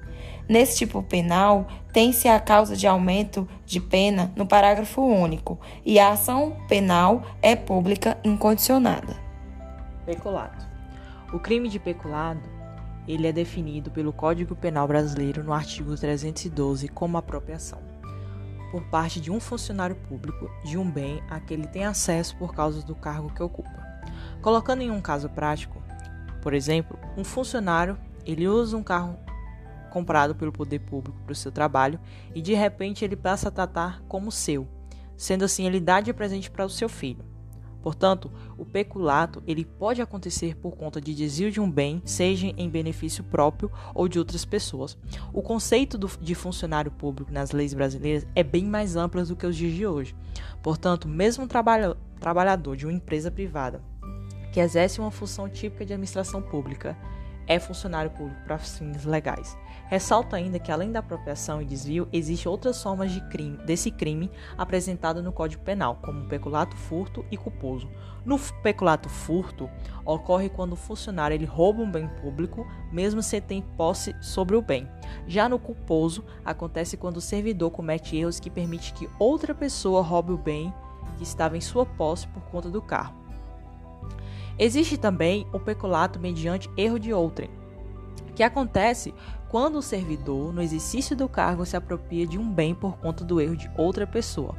Nesse 0.49 0.79
tipo 0.79 1.03
penal, 1.03 1.67
tem-se 1.93 2.29
a 2.29 2.39
causa 2.39 2.77
de 2.77 2.87
aumento 2.87 3.49
de 3.67 3.81
pena 3.81 4.33
no 4.37 4.47
parágrafo 4.47 5.03
único 5.03 5.59
e 5.85 5.99
a 5.99 6.11
ação 6.11 6.57
penal 6.69 7.23
é 7.43 7.57
pública 7.57 8.17
incondicionada. 8.23 9.17
Peculato. 10.07 10.65
O 11.33 11.41
crime 11.41 11.69
de 11.69 11.81
peculado 11.81 12.54
ele 13.07 13.27
é 13.27 13.33
definido 13.33 13.91
pelo 13.91 14.13
Código 14.13 14.57
Penal 14.57 14.89
Brasileiro 14.89 15.43
no 15.43 15.53
artigo 15.53 15.97
312 15.97 16.89
como 16.89 17.19
apropriação 17.19 17.95
por 18.75 18.83
parte 18.87 19.21
de 19.21 19.31
um 19.31 19.39
funcionário 19.39 19.95
público 19.95 20.51
de 20.65 20.77
um 20.77 20.91
bem 20.91 21.23
a 21.31 21.39
que 21.39 21.55
ele 21.55 21.65
tem 21.65 21.85
acesso 21.85 22.37
por 22.37 22.53
causa 22.53 22.85
do 22.85 22.93
cargo 22.93 23.33
que 23.33 23.41
ocupa. 23.41 23.87
Colocando 24.43 24.83
em 24.83 24.91
um 24.91 25.01
caso 25.01 25.29
prático, 25.29 25.81
por 26.43 26.53
exemplo, 26.53 26.99
um 27.17 27.23
funcionário 27.23 27.97
ele 28.27 28.49
usa 28.49 28.77
um 28.77 28.83
carro 28.83 29.17
comprado 29.91 30.35
pelo 30.35 30.51
poder 30.51 30.81
público 30.81 31.17
para 31.25 31.33
o 31.33 31.37
seu 31.37 31.53
trabalho 31.53 32.01
e 32.35 32.43
de 32.43 32.53
repente 32.53 33.05
ele 33.05 33.15
passa 33.15 33.47
a 33.47 33.53
tratar 33.53 34.03
como 34.09 34.33
seu, 34.33 34.67
sendo 35.17 35.45
assim 35.45 35.67
ele 35.69 35.79
dá 35.79 36.01
de 36.01 36.13
presente 36.13 36.51
para 36.51 36.67
o 36.67 36.69
seu 36.69 36.89
filho. 36.89 37.25
Portanto, 37.85 38.33
o 38.57 38.65
peculato 38.65 39.43
ele 39.47 39.63
pode 39.63 40.01
acontecer 40.01 40.57
por 40.57 40.75
conta 40.75 41.03
de 41.03 41.15
desvio 41.15 41.53
de 41.53 41.61
um 41.61 41.71
bem, 41.71 42.01
seja 42.03 42.47
em 42.57 42.67
benefício 42.67 43.23
próprio 43.23 43.71
ou 43.95 44.09
de 44.09 44.19
outras 44.19 44.43
pessoas. 44.43 44.97
O 45.35 45.43
conceito 45.43 45.99
do, 45.99 46.11
de 46.19 46.35
funcionário 46.35 46.91
público 46.91 47.31
nas 47.31 47.53
leis 47.53 47.75
brasileiras 47.75 48.27
é 48.35 48.43
bem 48.43 48.65
mais 48.65 48.97
amplo 48.97 49.23
do 49.27 49.37
que 49.37 49.47
os 49.47 49.55
dias 49.55 49.75
de 49.75 49.87
hoje. 49.87 50.17
Portanto, 50.63 51.07
mesmo 51.07 51.45
um 51.45 51.47
trabalha, 51.47 51.95
trabalhador 52.19 52.75
de 52.75 52.87
uma 52.87 52.93
empresa 52.95 53.31
privada 53.31 53.83
que 54.51 54.61
exerce 54.61 54.99
uma 54.99 55.11
função 55.11 55.47
típica 55.47 55.85
de 55.85 55.93
administração 55.93 56.41
pública 56.41 56.97
é 57.47 57.59
funcionário 57.59 58.11
público 58.11 58.41
para 58.45 58.59
fins 58.59 59.05
legais. 59.05 59.57
Ressalta 59.87 60.37
ainda 60.37 60.59
que 60.59 60.73
além 60.73 60.91
da 60.91 61.01
apropriação 61.01 61.61
e 61.61 61.65
desvio, 61.65 62.09
existem 62.13 62.51
outras 62.51 62.83
formas 62.83 63.13
de 63.13 63.21
crime, 63.29 63.59
desse 63.59 63.91
crime 63.91 64.31
apresentado 64.57 65.23
no 65.23 65.33
Código 65.33 65.63
Penal, 65.63 65.99
como 66.03 66.27
peculato, 66.27 66.77
furto 66.77 67.25
e 67.31 67.37
culposo. 67.37 67.89
No 68.25 68.39
peculato 68.39 69.09
furto, 69.09 69.69
ocorre 70.05 70.49
quando 70.49 70.73
o 70.73 70.77
funcionário 70.77 71.35
ele 71.35 71.45
rouba 71.45 71.83
um 71.83 71.91
bem 71.91 72.09
público, 72.09 72.67
mesmo 72.91 73.23
se 73.23 73.41
tem 73.41 73.61
posse 73.61 74.17
sobre 74.23 74.57
o 74.57 74.63
bem. 74.63 74.89
Já 75.27 75.49
no 75.49 75.59
culposo, 75.59 76.25
acontece 76.45 76.97
quando 76.97 77.19
o 77.19 77.21
servidor 77.21 77.71
comete 77.71 78.17
erros 78.17 78.41
que 78.41 78.49
permite 78.49 78.95
que 78.95 79.09
outra 79.19 79.55
pessoa 79.55 80.01
roube 80.03 80.33
o 80.33 80.39
bem 80.39 80.73
que 81.19 81.23
estava 81.23 81.57
em 81.57 81.61
sua 81.61 81.85
posse 81.85 82.27
por 82.29 82.43
conta 82.45 82.71
do 82.71 82.81
carro. 82.81 83.24
Existe 84.59 84.97
também 84.97 85.47
o 85.53 85.59
peculato 85.59 86.21
mediante 86.21 86.71
erro 86.77 86.99
de 86.99 87.13
outrem, 87.13 87.51
que 88.35 88.43
acontece 88.43 89.15
quando 89.49 89.77
o 89.77 89.83
servidor, 89.83 90.53
no 90.53 90.63
exercício 90.63 91.17
do 91.17 91.29
cargo, 91.29 91.65
se 91.65 91.77
apropria 91.77 92.27
de 92.27 92.39
um 92.39 92.51
bem 92.51 92.75
por 92.75 92.97
conta 92.99 93.25
do 93.25 93.41
erro 93.41 93.57
de 93.57 93.71
outra 93.77 94.07
pessoa. 94.07 94.57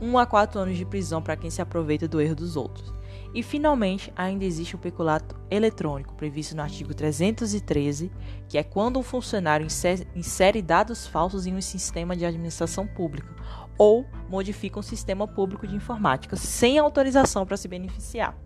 1 0.00 0.08
um 0.08 0.18
a 0.18 0.26
4 0.26 0.60
anos 0.60 0.76
de 0.76 0.84
prisão 0.84 1.22
para 1.22 1.36
quem 1.36 1.50
se 1.50 1.62
aproveita 1.62 2.06
do 2.06 2.20
erro 2.20 2.34
dos 2.34 2.56
outros. 2.56 2.92
E, 3.32 3.42
finalmente, 3.42 4.12
ainda 4.14 4.44
existe 4.44 4.76
o 4.76 4.78
peculato 4.78 5.36
eletrônico, 5.50 6.14
previsto 6.14 6.54
no 6.54 6.62
artigo 6.62 6.94
313, 6.94 8.10
que 8.48 8.58
é 8.58 8.62
quando 8.62 8.98
um 8.98 9.02
funcionário 9.02 9.66
insere 10.14 10.62
dados 10.62 11.06
falsos 11.06 11.46
em 11.46 11.54
um 11.54 11.60
sistema 11.60 12.16
de 12.16 12.24
administração 12.24 12.86
pública 12.86 13.34
ou 13.76 14.06
modifica 14.28 14.78
um 14.78 14.82
sistema 14.82 15.26
público 15.26 15.66
de 15.66 15.74
informática 15.74 16.36
sem 16.36 16.78
autorização 16.78 17.44
para 17.44 17.56
se 17.56 17.66
beneficiar. 17.66 18.36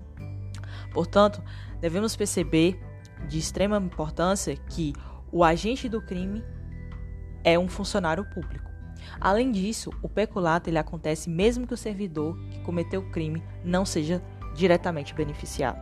Portanto, 0.99 1.41
devemos 1.81 2.17
perceber 2.17 2.77
de 3.29 3.39
extrema 3.39 3.77
importância 3.77 4.57
que 4.57 4.93
o 5.31 5.45
agente 5.45 5.89
do 5.89 6.03
crime 6.03 6.43
é 7.45 7.57
um 7.57 7.69
funcionário 7.69 8.25
público. 8.25 8.69
Além 9.21 9.53
disso, 9.53 9.91
o 10.03 10.09
peculato 10.09 10.69
ele 10.69 10.77
acontece 10.77 11.31
mesmo 11.31 11.69
que 11.69 11.75
o 11.75 11.77
servidor 11.77 12.37
que 12.51 12.59
cometeu 12.63 13.01
o 13.01 13.11
crime 13.13 13.41
não 13.65 13.87
seja 13.87 14.21
diretamente 14.57 15.15
beneficiado. 15.15 15.79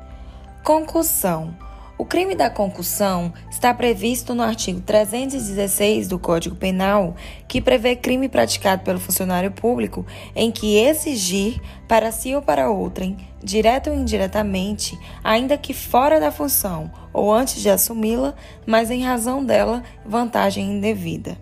Concussão 0.62 1.56
o 1.98 2.04
crime 2.04 2.34
da 2.34 2.50
concussão 2.50 3.32
está 3.50 3.72
previsto 3.72 4.34
no 4.34 4.42
artigo 4.42 4.80
316 4.82 6.08
do 6.08 6.18
Código 6.18 6.54
Penal, 6.54 7.16
que 7.48 7.60
prevê 7.60 7.96
crime 7.96 8.28
praticado 8.28 8.82
pelo 8.82 9.00
funcionário 9.00 9.50
público 9.50 10.04
em 10.34 10.52
que 10.52 10.76
exigir 10.76 11.58
para 11.88 12.12
si 12.12 12.34
ou 12.34 12.42
para 12.42 12.70
outrem, 12.70 13.16
direto 13.42 13.88
ou 13.88 13.96
indiretamente, 13.96 14.98
ainda 15.24 15.56
que 15.56 15.72
fora 15.72 16.20
da 16.20 16.30
função 16.30 16.90
ou 17.14 17.32
antes 17.32 17.62
de 17.62 17.70
assumi-la, 17.70 18.34
mas 18.66 18.90
em 18.90 19.02
razão 19.02 19.42
dela, 19.42 19.82
vantagem 20.04 20.72
indevida. 20.72 21.38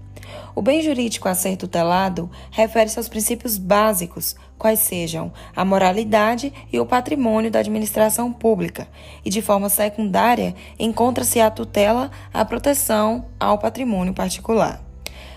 O 0.55 0.63
bem 0.63 0.81
jurídico 0.83 1.29
a 1.29 1.35
ser 1.35 1.57
tutelado 1.57 2.31
refere-se 2.53 2.97
aos 2.99 3.09
princípios 3.09 3.59
básicos, 3.59 4.37
quais 4.65 4.79
sejam 4.79 5.31
a 5.55 5.63
moralidade 5.63 6.51
e 6.73 6.81
o 6.81 6.87
patrimônio 6.87 7.51
da 7.51 7.59
administração 7.59 8.33
pública, 8.33 8.89
e 9.23 9.29
de 9.29 9.43
forma 9.43 9.69
secundária 9.69 10.55
encontra-se 10.79 11.39
a 11.39 11.51
tutela 11.51 12.11
à 12.33 12.47
proteção 12.47 13.27
ao 13.39 13.59
patrimônio 13.59 14.15
particular. 14.15 14.83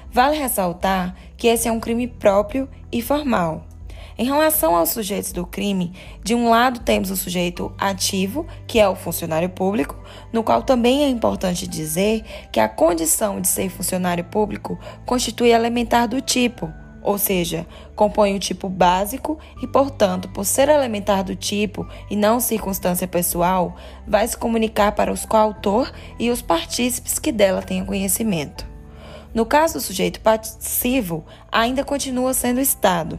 Vale 0.09 0.37
ressaltar 0.37 1.13
que 1.35 1.49
esse 1.49 1.67
é 1.67 1.71
um 1.73 1.79
crime 1.81 2.07
próprio 2.07 2.69
e 2.89 3.01
formal, 3.01 3.65
em 4.17 4.25
relação 4.25 4.77
aos 4.77 4.89
sujeitos 4.89 5.33
do 5.33 5.45
crime, 5.45 5.91
de 6.23 6.33
um 6.33 6.49
lado 6.49 6.79
temos 6.79 7.11
o 7.11 7.17
sujeito 7.17 7.71
ativo, 7.77 8.47
que 8.65 8.79
é 8.79 8.87
o 8.87 8.95
funcionário 8.95 9.49
público, 9.49 9.95
no 10.31 10.41
qual 10.41 10.63
também 10.63 11.03
é 11.03 11.09
importante 11.09 11.67
dizer 11.67 12.23
que 12.49 12.61
a 12.61 12.69
condição 12.69 13.41
de 13.41 13.47
ser 13.49 13.69
funcionário 13.69 14.23
público 14.23 14.79
constitui 15.05 15.49
elementar 15.49 16.07
do 16.07 16.19
tipo, 16.19 16.73
ou 17.07 17.17
seja, 17.17 17.65
compõe 17.95 18.35
o 18.35 18.39
tipo 18.39 18.67
básico 18.67 19.39
e, 19.63 19.65
portanto, 19.65 20.27
por 20.27 20.43
ser 20.43 20.67
elementar 20.67 21.23
do 21.23 21.37
tipo 21.37 21.87
e 22.09 22.17
não 22.17 22.41
circunstância 22.41 23.07
pessoal, 23.07 23.77
vai 24.05 24.27
se 24.27 24.35
comunicar 24.35 24.91
para 24.91 25.13
os 25.13 25.25
coautor 25.25 25.89
e 26.19 26.29
os 26.29 26.41
partícipes 26.41 27.17
que 27.17 27.31
dela 27.31 27.61
tenham 27.61 27.85
conhecimento. 27.85 28.67
No 29.33 29.45
caso 29.45 29.75
do 29.75 29.79
sujeito 29.79 30.19
passivo, 30.19 31.23
ainda 31.49 31.81
continua 31.81 32.33
sendo 32.33 32.59
Estado. 32.59 33.17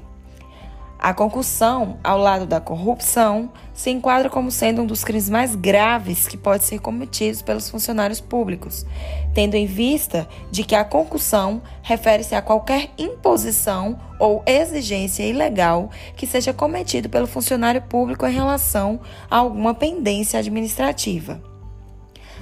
A 0.99 1.15
concussão, 1.15 1.97
ao 2.03 2.19
lado 2.19 2.45
da 2.45 2.61
corrupção, 2.61 3.53
se 3.73 3.89
enquadra 3.89 4.29
como 4.29 4.51
sendo 4.51 4.83
um 4.83 4.87
dos 4.87 5.05
crimes 5.05 5.31
mais 5.31 5.55
graves 5.55 6.27
que 6.27 6.37
pode 6.37 6.65
ser 6.65 6.81
cometidos 6.81 7.41
pelos 7.41 7.71
funcionários 7.71 8.21
públicos, 8.21 8.85
tendo 9.33 9.55
em 9.55 9.65
vista 9.65 10.29
de 10.51 10.65
que 10.65 10.75
a 10.75 10.85
concussão 10.85 11.63
refere-se 11.83 12.35
a 12.35 12.43
qualquer 12.43 12.91
imposição 12.99 13.99
ou 14.19 14.43
exigência 14.45 15.23
ilegal 15.23 15.89
que 16.17 16.27
seja 16.27 16.53
cometido 16.53 17.09
pelo 17.09 17.29
funcionário 17.29 17.81
público 17.83 18.27
em 18.27 18.35
relação 18.35 18.99
a 19.31 19.37
alguma 19.37 19.75
pendência 19.75 20.41
administrativa. 20.41 21.41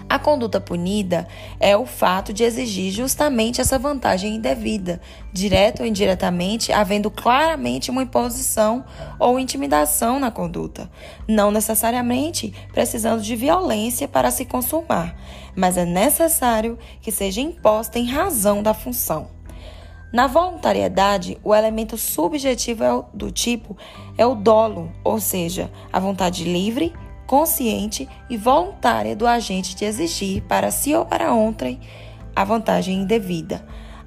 A 0.09 0.21
conduta 0.21 0.61
punida 0.61 1.27
é 1.59 1.77
o 1.77 1.85
fato 1.85 2.33
de 2.33 2.45
exigir 2.45 2.93
justamente 2.93 3.61
essa 3.61 3.77
vantagem 3.77 4.37
indevida, 4.37 5.01
direta 5.33 5.83
ou 5.83 5.89
indiretamente, 5.89 6.73
havendo 6.73 7.11
claramente 7.11 7.91
uma 7.91 8.05
imposição 8.05 8.85
ou 9.19 9.37
intimidação 9.37 10.21
na 10.21 10.31
conduta, 10.31 10.89
não 11.27 11.51
necessariamente 11.51 12.55
precisando 12.73 13.21
de 13.21 13.35
violência 13.35 14.07
para 14.07 14.31
se 14.31 14.45
consumar, 14.45 15.17
mas 15.57 15.77
é 15.77 15.85
necessário 15.85 16.79
que 17.01 17.11
seja 17.11 17.41
imposta 17.41 17.99
em 17.99 18.07
razão 18.07 18.63
da 18.63 18.73
função. 18.73 19.35
Na 20.13 20.29
voluntariedade, 20.29 21.37
o 21.43 21.53
elemento 21.53 21.99
subjetivo 21.99 22.85
é 22.85 23.05
do 23.13 23.33
tipo 23.33 23.77
é 24.17 24.25
o 24.25 24.37
dolo, 24.37 24.93
ou 25.03 25.19
seja, 25.19 25.69
a 25.93 25.99
vontade 25.99 26.45
livre 26.45 26.95
consciente 27.27 28.09
e 28.31 28.37
voluntária 28.37 29.17
do 29.17 29.27
agente 29.27 29.75
de 29.75 29.85
exigir 29.85 30.43
para 30.43 30.71
si 30.71 30.95
ou 30.95 31.05
para 31.05 31.33
ontem 31.33 31.81
a 32.35 32.45
vantagem 32.45 33.03
indevida, 33.03 33.67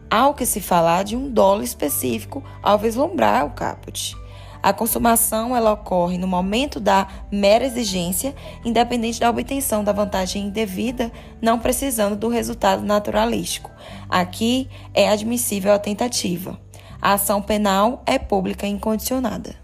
ao 0.09 0.33
que 0.33 0.45
se 0.45 0.61
falar 0.61 1.03
de 1.03 1.15
um 1.15 1.29
dolo 1.29 1.63
específico 1.63 2.43
ao 2.61 2.77
vislumbrar 2.77 3.45
o 3.45 3.51
caput. 3.51 4.15
A 4.61 4.73
consumação 4.73 5.55
ela 5.55 5.71
ocorre 5.71 6.17
no 6.17 6.27
momento 6.27 6.81
da 6.81 7.07
mera 7.31 7.65
exigência, 7.65 8.35
independente 8.65 9.19
da 9.19 9.29
obtenção 9.29 9.83
da 9.83 9.93
vantagem 9.93 10.47
indevida, 10.47 11.11
não 11.41 11.59
precisando 11.59 12.15
do 12.15 12.27
resultado 12.27 12.83
naturalístico. 12.83 13.71
Aqui 14.09 14.69
é 14.93 15.09
admissível 15.09 15.73
a 15.73 15.79
tentativa. 15.79 16.59
A 17.01 17.13
ação 17.13 17.41
penal 17.41 18.03
é 18.05 18.19
pública 18.19 18.67
e 18.67 18.69
incondicionada. 18.69 19.55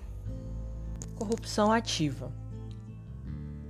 Corrupção 1.16 1.74
ativa. 1.74 2.32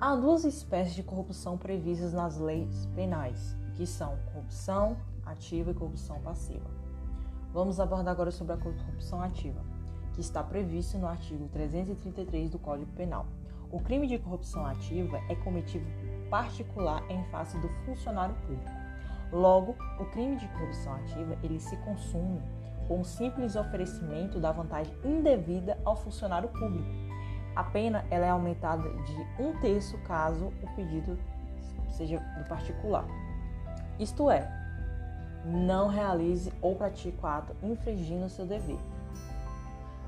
Há 0.05 0.15
duas 0.15 0.45
espécies 0.45 0.93
de 0.93 1.01
corrupção 1.01 1.57
previstas 1.57 2.13
nas 2.13 2.37
leis 2.37 2.87
penais: 2.93 3.57
que 3.73 3.87
são 3.87 4.15
corrupção 4.31 4.95
ativa 5.25 5.71
e 5.71 5.73
corrupção 5.73 6.19
passiva. 6.19 6.69
Vamos 7.51 7.79
abordar 7.79 8.13
agora 8.13 8.29
sobre 8.29 8.53
a 8.53 8.57
corrupção 8.57 9.19
ativa, 9.19 9.59
que 10.13 10.21
está 10.21 10.43
previsto 10.43 10.99
no 10.99 11.07
artigo 11.07 11.49
333 11.49 12.51
do 12.51 12.59
Código 12.59 12.91
Penal. 12.91 13.25
O 13.71 13.79
crime 13.79 14.05
de 14.05 14.19
corrupção 14.19 14.63
ativa 14.63 15.17
é 15.27 15.33
cometido 15.37 15.87
particular 16.29 17.01
em 17.09 17.23
face 17.31 17.57
do 17.57 17.67
funcionário 17.83 18.35
público. 18.41 18.69
Logo, 19.31 19.75
o 19.99 20.05
crime 20.11 20.35
de 20.35 20.47
corrupção 20.49 20.93
ativa 20.93 21.35
ele 21.41 21.59
se 21.59 21.75
consome 21.77 22.43
com 22.87 23.01
o 23.01 23.03
simples 23.03 23.55
oferecimento 23.55 24.39
da 24.39 24.51
vantagem 24.51 24.95
indevida 25.03 25.79
ao 25.83 25.95
funcionário 25.95 26.49
público. 26.49 27.04
A 27.55 27.63
pena 27.63 28.03
ela 28.11 28.25
é 28.25 28.29
aumentada 28.29 28.89
de 28.89 29.41
um 29.41 29.53
terço 29.61 29.97
caso 29.99 30.51
o 30.61 30.75
pedido 30.75 31.17
seja 31.89 32.19
do 32.37 32.43
particular. 32.49 33.05
Isto 33.97 34.29
é, 34.29 34.51
não 35.45 35.87
realize 35.87 36.51
ou 36.61 36.75
pratique 36.75 37.17
o 37.21 37.27
ato 37.27 37.55
infringindo 37.63 38.27
seu 38.29 38.45
dever. 38.45 38.79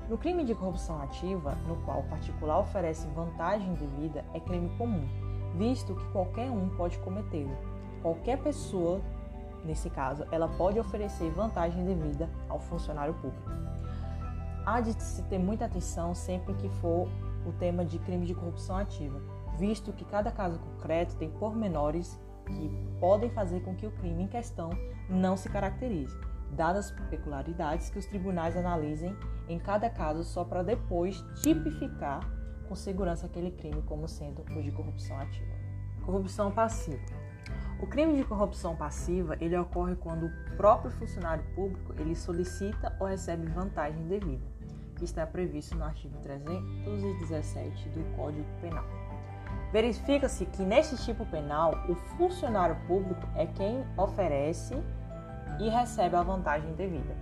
No 0.08 0.18
crime 0.18 0.44
de 0.44 0.54
corrupção 0.54 1.00
ativa, 1.02 1.54
no 1.66 1.76
qual 1.84 2.00
o 2.00 2.08
particular 2.08 2.58
oferece 2.60 3.06
vantagem 3.08 3.74
devida, 3.74 4.24
é 4.34 4.40
crime 4.40 4.70
comum, 4.76 5.06
visto 5.56 5.94
que 5.94 6.04
qualquer 6.12 6.50
um 6.50 6.68
pode 6.76 6.98
cometê-lo. 6.98 7.56
Qualquer 8.02 8.38
pessoa, 8.38 9.00
nesse 9.64 9.90
caso, 9.90 10.26
ela 10.30 10.48
pode 10.48 10.78
oferecer 10.78 11.30
vantagem 11.30 11.84
devida 11.84 12.28
ao 12.48 12.58
funcionário 12.58 13.14
público. 13.14 13.50
Há 14.64 14.80
de 14.80 14.92
se 15.02 15.22
ter 15.24 15.38
muita 15.38 15.66
atenção 15.66 16.14
sempre 16.14 16.54
que 16.54 16.68
for 16.80 17.08
o 17.48 17.52
tema 17.52 17.84
de 17.84 17.98
crime 17.98 18.26
de 18.26 18.34
corrupção 18.34 18.76
ativa, 18.76 19.20
visto 19.58 19.92
que 19.92 20.04
cada 20.04 20.30
caso 20.30 20.58
concreto 20.58 21.16
tem 21.16 21.30
pormenores 21.30 22.18
que 22.46 22.70
podem 22.98 23.30
fazer 23.30 23.60
com 23.60 23.74
que 23.74 23.86
o 23.86 23.90
crime 23.90 24.24
em 24.24 24.28
questão 24.28 24.70
não 25.08 25.36
se 25.36 25.48
caracterize, 25.48 26.16
dadas 26.52 26.86
as 26.86 27.08
peculiaridades 27.08 27.90
que 27.90 27.98
os 27.98 28.06
tribunais 28.06 28.56
analisem 28.56 29.16
em 29.48 29.58
cada 29.58 29.88
caso 29.90 30.24
só 30.24 30.44
para 30.44 30.62
depois 30.62 31.22
tipificar 31.42 32.20
com 32.68 32.74
segurança 32.74 33.26
aquele 33.26 33.50
crime 33.50 33.82
como 33.82 34.06
sendo 34.06 34.42
o 34.42 34.62
de 34.62 34.70
corrupção 34.70 35.18
ativa. 35.18 35.56
Corrupção 36.04 36.50
passiva. 36.50 37.02
O 37.80 37.86
crime 37.86 38.16
de 38.16 38.24
corrupção 38.24 38.76
passiva 38.76 39.36
ele 39.40 39.56
ocorre 39.56 39.94
quando 39.96 40.26
o 40.26 40.56
próprio 40.56 40.90
funcionário 40.90 41.44
público 41.54 41.94
ele 41.98 42.14
solicita 42.14 42.94
ou 42.98 43.06
recebe 43.06 43.46
vantagem 43.46 44.06
devida, 44.06 44.44
que 44.98 45.04
está 45.04 45.26
previsto 45.26 45.76
no 45.76 45.84
artigo 45.84 46.18
317 46.22 47.88
do 47.90 48.16
Código 48.16 48.46
Penal. 48.60 48.84
Verifica-se 49.72 50.46
que 50.46 50.62
neste 50.62 50.96
tipo 51.04 51.24
penal, 51.26 51.74
o 51.88 51.94
funcionário 51.94 52.76
público 52.86 53.26
é 53.34 53.46
quem 53.46 53.84
oferece 53.96 54.74
e 55.60 55.68
recebe 55.68 56.16
a 56.16 56.22
vantagem 56.22 56.74
devida. 56.74 57.14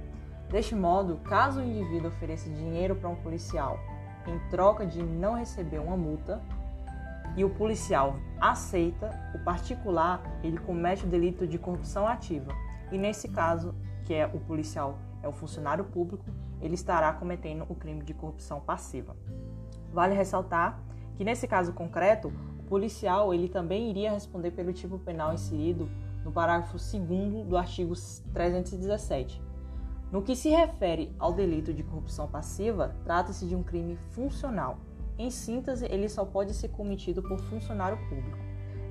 Deste 0.48 0.74
modo, 0.74 1.16
caso 1.24 1.60
o 1.60 1.64
indivíduo 1.64 2.08
ofereça 2.08 2.48
dinheiro 2.48 2.94
para 2.94 3.08
um 3.08 3.16
policial 3.16 3.78
em 4.26 4.38
troca 4.48 4.86
de 4.86 5.02
não 5.02 5.34
receber 5.34 5.78
uma 5.78 5.96
multa 5.96 6.40
e 7.36 7.44
o 7.44 7.50
policial 7.50 8.16
aceita, 8.40 9.10
o 9.34 9.38
particular 9.40 10.22
ele 10.42 10.58
comete 10.58 11.04
o 11.04 11.08
delito 11.08 11.46
de 11.46 11.58
corrupção 11.58 12.06
ativa. 12.06 12.52
E 12.90 12.96
nesse 12.98 13.28
caso, 13.28 13.74
que 14.04 14.14
é 14.14 14.26
o 14.26 14.38
policial 14.38 14.98
é 15.22 15.28
o 15.28 15.32
funcionário 15.32 15.84
público, 15.84 16.24
ele 16.60 16.74
estará 16.74 17.12
cometendo 17.12 17.64
o 17.68 17.74
crime 17.74 18.02
de 18.02 18.14
corrupção 18.14 18.60
passiva. 18.60 19.16
Vale 19.92 20.14
ressaltar 20.14 20.80
que 21.16 21.24
nesse 21.24 21.46
caso 21.48 21.72
concreto, 21.72 22.32
o 22.58 22.62
policial 22.64 23.32
ele 23.32 23.48
também 23.48 23.90
iria 23.90 24.10
responder 24.10 24.50
pelo 24.50 24.72
tipo 24.72 24.98
penal 24.98 25.32
inserido 25.32 25.88
no 26.24 26.32
parágrafo 26.32 26.76
2 26.76 27.46
do 27.46 27.56
artigo 27.56 27.94
317. 28.32 29.40
No 30.10 30.22
que 30.22 30.36
se 30.36 30.50
refere 30.50 31.14
ao 31.18 31.32
delito 31.32 31.72
de 31.72 31.82
corrupção 31.82 32.28
passiva, 32.28 32.94
trata-se 33.04 33.46
de 33.46 33.56
um 33.56 33.62
crime 33.62 33.96
funcional. 34.10 34.78
Em 35.18 35.30
síntese, 35.30 35.86
ele 35.86 36.08
só 36.08 36.24
pode 36.24 36.52
ser 36.52 36.68
cometido 36.68 37.22
por 37.22 37.38
funcionário 37.40 37.98
público. 38.08 38.38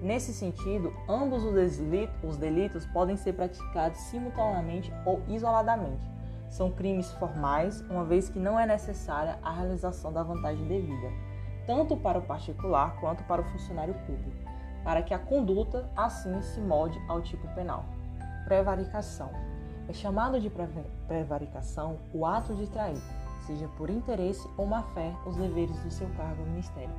Nesse 0.01 0.33
sentido, 0.33 0.93
ambos 1.07 1.43
os 1.43 2.37
delitos 2.37 2.85
podem 2.87 3.15
ser 3.15 3.33
praticados 3.33 3.99
simultaneamente 4.01 4.91
ou 5.05 5.21
isoladamente. 5.27 6.14
São 6.55 6.71
crimes 6.71 7.11
formais, 7.13 7.81
uma 7.89 8.05
vez 8.05 8.29
que 8.29 8.39
não 8.39 8.59
é 8.59 8.65
necessária 8.65 9.37
a 9.43 9.51
realização 9.51 10.11
da 10.13 10.23
vantagem 10.23 10.65
devida 10.67 11.35
tanto 11.65 11.97
para 11.97 12.19
o 12.19 12.21
particular 12.21 12.95
quanto 12.99 13.23
para 13.23 13.41
o 13.41 13.45
funcionário 13.45 13.93
público, 14.05 14.37
para 14.83 15.01
que 15.01 15.13
a 15.13 15.19
conduta 15.19 15.89
assim 15.95 16.41
se 16.41 16.59
molde 16.59 16.99
ao 17.07 17.21
tipo 17.21 17.47
penal. 17.55 17.85
Prevaricação. 18.45 19.31
É 19.87 19.93
chamado 19.93 20.39
de 20.39 20.51
prevaricação 21.07 21.99
o 22.13 22.25
ato 22.25 22.55
de 22.55 22.67
trair, 22.67 23.01
seja 23.45 23.67
por 23.77 23.89
interesse 23.89 24.47
ou 24.57 24.65
má-fé, 24.65 25.13
os 25.25 25.35
deveres 25.35 25.77
do 25.79 25.91
seu 25.91 26.07
cargo 26.09 26.41
ou 26.41 26.47
ministério. 26.47 26.93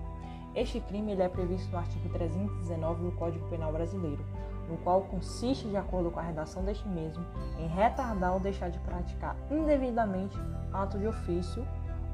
Este 0.54 0.80
crime 0.80 1.12
ele 1.12 1.22
é 1.22 1.28
previsto 1.28 1.70
no 1.70 1.78
artigo 1.78 2.08
319 2.08 3.04
do 3.04 3.12
Código 3.16 3.48
Penal 3.48 3.72
Brasileiro, 3.72 4.24
no 4.68 4.76
qual 4.78 5.02
consiste, 5.02 5.68
de 5.68 5.76
acordo 5.76 6.10
com 6.10 6.18
a 6.18 6.22
redação 6.22 6.64
deste 6.64 6.86
mesmo, 6.88 7.24
em 7.58 7.66
retardar 7.66 8.34
ou 8.34 8.40
deixar 8.40 8.70
de 8.70 8.78
praticar 8.80 9.36
indevidamente 9.50 10.36
ato 10.72 10.98
de 10.98 11.06
ofício 11.06 11.66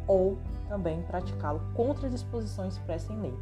ou 0.07 0.39
também 0.69 1.03
praticá-lo 1.03 1.61
contra 1.75 2.07
as 2.07 2.13
disposições 2.13 2.75
expressas 2.75 3.11
em 3.11 3.21
lei, 3.21 3.39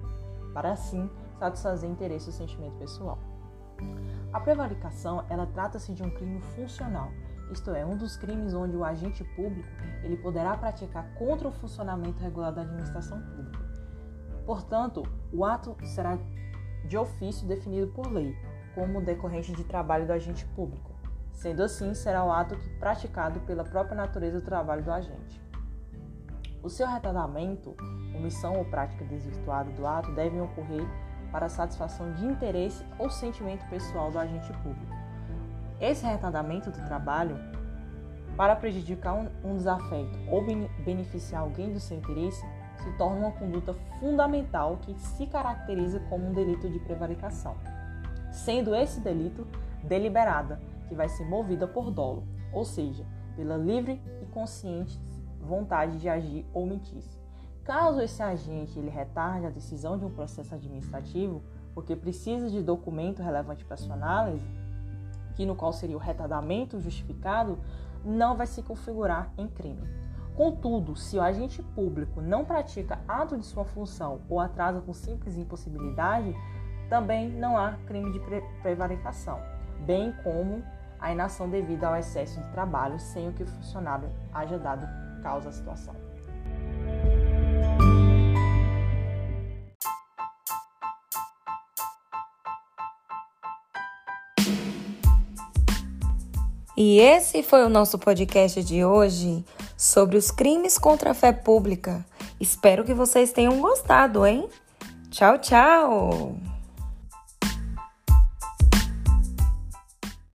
para 0.53 0.73
assim 0.73 1.09
satisfazer 1.39 1.89
interesse 1.89 2.27
ou 2.29 2.33
sentimento 2.33 2.77
pessoal. 2.77 3.19
A 4.33 4.41
prevaricação, 4.41 5.25
ela 5.29 5.47
trata-se 5.47 5.93
de 5.93 6.03
um 6.03 6.11
crime 6.11 6.41
funcional, 6.41 7.11
isto 7.51 7.71
é, 7.73 7.85
um 7.85 7.97
dos 7.97 8.17
crimes 8.17 8.55
onde 8.55 8.77
o 8.77 8.85
agente 8.85 9.25
público 9.35 9.69
ele 10.05 10.17
poderá 10.17 10.57
praticar 10.57 11.13
contra 11.15 11.49
o 11.49 11.53
funcionamento 11.53 12.23
regular 12.23 12.53
da 12.53 12.63
administração 12.63 13.21
pública. 13.21 13.59
Portanto, 14.47 15.03
o 15.33 15.45
ato 15.45 15.77
será 15.85 16.19
de 16.85 16.97
ofício 16.97 17.47
definido 17.47 17.89
por 17.89 18.11
lei, 18.11 18.37
como 18.75 19.01
decorrente 19.01 19.53
de 19.53 19.65
trabalho 19.65 20.07
do 20.07 20.13
agente 20.13 20.45
público. 20.47 20.91
Sendo 21.33 21.63
assim, 21.63 21.95
será 21.95 22.25
o 22.25 22.31
ato 22.31 22.57
praticado 22.79 23.41
pela 23.41 23.65
própria 23.65 23.97
natureza 23.97 24.41
do 24.41 24.45
trabalho 24.45 24.83
do 24.83 24.93
agente. 24.93 25.41
O 26.63 26.69
seu 26.69 26.87
retardamento, 26.87 27.75
omissão 28.15 28.59
ou 28.59 28.65
prática 28.67 29.05
desvirtuada 29.05 29.71
do 29.71 29.87
ato 29.87 30.13
devem 30.13 30.43
ocorrer 30.43 30.87
para 31.33 31.49
satisfação 31.49 32.13
de 32.13 32.27
interesse 32.27 32.85
ou 32.99 33.09
sentimento 33.09 33.67
pessoal 33.71 34.11
do 34.11 34.19
agente 34.19 34.53
público. 34.59 34.95
Esse 35.81 36.05
retardamento 36.05 36.71
do 36.71 36.85
trabalho, 36.85 37.39
para 38.37 38.55
prejudicar 38.55 39.15
um 39.43 39.57
desafeto 39.57 40.19
ou 40.29 40.45
beneficiar 40.85 41.43
alguém 41.43 41.73
do 41.73 41.81
seu 41.81 41.97
interesse, 41.97 42.45
se 42.83 42.93
torna 42.99 43.17
uma 43.17 43.33
conduta 43.33 43.75
fundamental 43.99 44.79
que 44.79 44.95
se 44.99 45.27
caracteriza 45.27 46.01
como 46.09 46.29
um 46.29 46.33
delito 46.33 46.69
de 46.69 46.79
prevaricação, 46.81 47.57
sendo 48.31 48.75
esse 48.75 49.01
delito 49.01 49.47
deliberada, 49.83 50.61
que 50.89 50.95
vai 50.95 51.09
ser 51.09 51.25
movida 51.25 51.67
por 51.67 51.91
dolo, 51.91 52.25
ou 52.53 52.65
seja, 52.65 53.05
pela 53.37 53.57
livre 53.57 54.01
e 54.23 54.27
consciente 54.27 55.01
vontade 55.41 55.99
de 55.99 56.09
agir 56.09 56.47
ou 56.53 56.67
mentir. 56.67 57.03
Caso 57.65 58.01
esse 58.01 58.23
agente 58.23 58.79
ele 58.79 58.91
retarde 58.91 59.47
a 59.47 59.51
decisão 59.51 59.99
de 59.99 60.05
um 60.05 60.11
processo 60.11 60.55
administrativo, 60.55 61.43
porque 61.75 61.95
precisa 61.95 62.51
de 62.51 62.63
documento 62.63 63.23
relevante 63.23 63.65
para 63.65 63.77
sua 63.77 63.95
análise, 63.95 64.45
que 65.35 65.47
no 65.47 65.55
qual 65.55 65.73
seria 65.73 65.97
o 65.97 66.01
retardamento 66.01 66.81
justificado, 66.81 67.59
não 68.05 68.37
vai 68.37 68.47
se 68.47 68.63
configurar 68.63 69.33
em 69.39 69.47
crime. 69.47 69.89
Contudo, 70.35 70.97
se 70.97 71.19
o 71.19 71.23
agente 71.23 71.63
público 71.63 72.21
não 72.21 72.45
pratica 72.45 72.99
ato 73.07 73.37
de 73.37 73.45
sua 73.45 73.65
função 73.65 74.21
ou 74.29 74.41
atrasa 74.41 74.81
com 74.81 74.93
simples 74.93 75.37
impossibilidade, 75.37 76.35
também 76.91 77.31
não 77.31 77.57
há 77.57 77.79
crime 77.87 78.13
de 78.13 78.21
prevaricação, 78.61 79.41
bem 79.87 80.13
como 80.25 80.63
a 80.99 81.13
inação 81.13 81.49
devida 81.49 81.87
ao 81.87 81.97
excesso 81.97 82.39
de 82.41 82.49
trabalho 82.49 82.99
sem 82.99 83.29
o 83.29 83.33
que 83.33 83.45
o 83.45 83.47
funcionário 83.47 84.11
haja 84.35 84.59
dado 84.59 84.87
causa 85.23 85.49
a 85.49 85.53
situação. 85.53 85.95
E 96.77 96.99
esse 96.99 97.43
foi 97.43 97.65
o 97.65 97.69
nosso 97.69 97.99
podcast 97.99 98.65
de 98.65 98.85
hoje 98.85 99.45
sobre 99.77 100.17
os 100.17 100.31
crimes 100.31 100.79
contra 100.79 101.11
a 101.11 101.15
fé 101.15 101.31
pública. 101.31 102.05
Espero 102.41 102.85
que 102.85 102.95
vocês 102.95 103.33
tenham 103.33 103.61
gostado, 103.61 104.27
hein? 104.27 104.49
Tchau, 105.11 105.39
tchau! 105.39 106.50